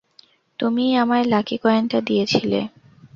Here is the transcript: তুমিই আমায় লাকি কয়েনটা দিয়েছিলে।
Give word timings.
তুমিই 0.59 0.93
আমায় 0.95 1.25
লাকি 1.25 1.55
কয়েনটা 1.57 1.99
দিয়েছিলে। 2.01 2.59